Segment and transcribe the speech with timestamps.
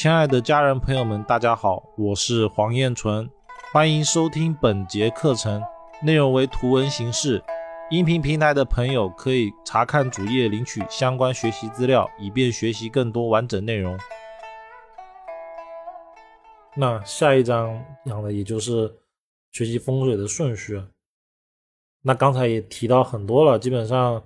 [0.00, 3.28] 亲爱的家人朋友们，大家好，我是黄彦纯，
[3.72, 5.60] 欢迎收听本节课程，
[6.04, 7.42] 内容为图文形式。
[7.90, 13.98] 音频平台的朋友可以查看主页领取相关学习资料，以便学习更多完整内容。
[16.76, 19.00] 那下一章讲的也就是
[19.50, 20.80] 学习风水的顺序。
[22.02, 24.22] 那刚才也提到很多了，基本上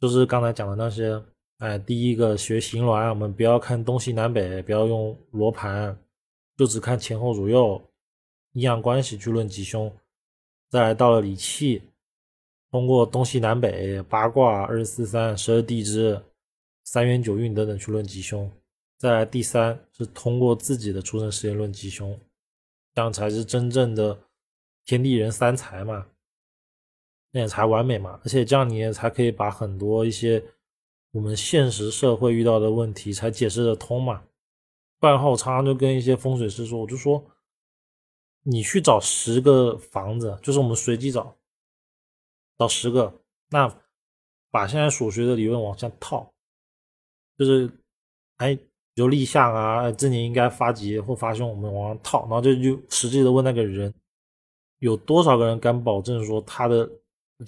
[0.00, 1.22] 就是刚才讲的那些。
[1.62, 5.96] 哎，第一个学形峦，我们不要看东西南北，不要用罗盘，
[6.56, 7.80] 就只看前后左右
[8.54, 9.90] 阴阳关系去论吉凶。
[10.70, 11.80] 再来到了理气，
[12.72, 16.20] 通过东西南北、八卦、二十四三、十二地支、
[16.82, 18.50] 三元九运等等去论吉凶。
[18.98, 22.18] 再来第三是通过自己的出生时间论吉凶，
[22.92, 24.18] 这样才是真正的
[24.84, 26.08] 天地人三才嘛，
[27.30, 28.18] 那也才完美嘛。
[28.24, 30.42] 而且这样你也才可以把很多一些。
[31.12, 34.24] 我们现实社会遇到的问题才解释得通嘛？
[34.98, 37.22] 不然的话，我常常就跟一些风水师说，我就说，
[38.44, 41.36] 你去找十个房子，就是我们随机找，
[42.56, 43.82] 找十个，那
[44.50, 46.32] 把现在所学的理论往下套，
[47.36, 47.70] 就是，
[48.38, 48.58] 哎，
[48.94, 53.92] 有立项啊，这年应该发吉或发凶，我们往上套，然后就就实际的问那个人，
[54.78, 56.88] 有多少个人敢保证说他的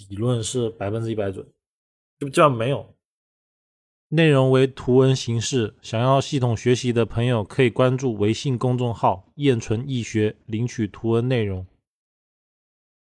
[0.09, 1.43] 理论是百分之一百准？
[2.19, 2.87] 就这样没有。
[4.09, 11.65] 内容为图文形式，想要系统学习的朋友可以关注微信公众号“燕纯易学”领取图文内容。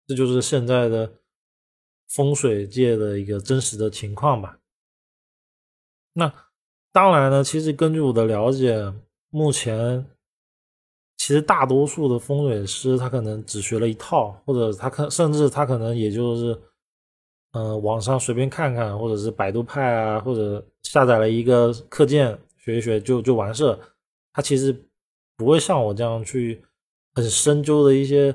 [0.07, 1.13] 这就是现在的
[2.09, 4.59] 风水界的一个真实的情况吧。
[6.15, 6.33] 那
[6.93, 8.93] 当然呢，其实根据我的了解，
[9.29, 10.07] 目前
[11.19, 16.59] 其实大多数的风水师他可能只学了一套，或者他可甚至他可能也就是。
[17.57, 23.79] 嗯，网上随便看看，或者是百度派啊，或者下载了一个课件学一学就就完事。
[24.35, 24.77] 他其实
[25.39, 26.63] 不会像我这样去
[27.15, 28.31] 很深究的一些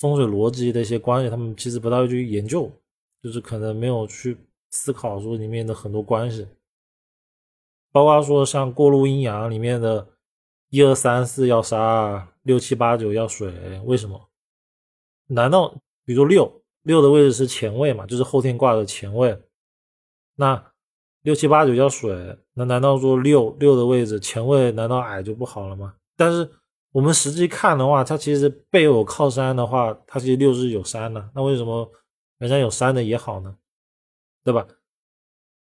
[0.00, 2.68] 风水逻辑的一些关系，他们其实不太会去研究，
[3.22, 4.36] 就是可能没有去
[4.70, 6.48] 思考说里面的很多关系，
[7.92, 10.04] 包括说像过路阴阳里面的
[10.70, 13.52] 一二三四要杀，六七八九要水，
[13.84, 14.20] 为什么？
[15.28, 15.72] 难道
[16.04, 16.59] 比如说六？
[16.82, 19.38] 六的位置是前位嘛，就是后天卦的前位。
[20.36, 20.72] 那
[21.22, 25.94] 六七八九叫水，那难道说六六的位置前位难道矮就不好了吗？
[26.16, 26.50] 但是
[26.92, 31.30] 我们实际看的话，它其实背有靠山的话，它其实六是有山的。
[31.34, 31.90] 那为什么
[32.38, 33.54] 人家有山的也好呢？
[34.42, 34.66] 对吧？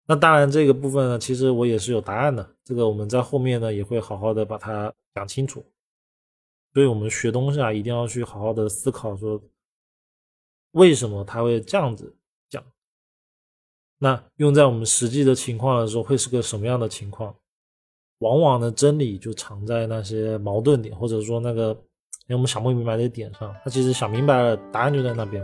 [0.05, 2.55] 那当然这个部分呢，其实我也是有答案的。
[2.63, 5.65] 这个我们在后面呢也会好好的把它讲清楚。
[6.73, 9.41] 所以我们学东西啊，一定要去好好的思考说。
[10.71, 12.15] 为什么他会这样子
[12.49, 12.63] 讲？
[13.97, 17.35] 那用在我们实际的情况的时候，会是个什么样的情况？
[18.19, 21.67] 往往呢，真理就藏在那些矛盾点，或者说那个
[22.27, 23.55] 让我们想不明白的点上。
[23.63, 25.43] 他其实想明白了，答案就在那边。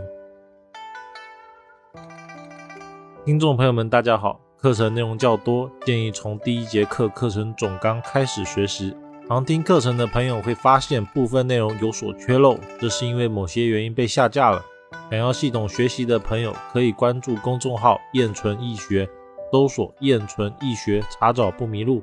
[3.24, 8.94] 听众朋友们，大家好，课程内容较多，建议从第一节课课程总纲开始学习。
[9.26, 14.64] 常听课程的朋友会发现部分内容有所缺漏，这是因为某些原因被下架了。
[15.10, 19.08] 想要系统学习的朋友，可以关注公众号“燕纯易学”，
[19.52, 22.02] 搜索“燕纯易学”，查找不迷路。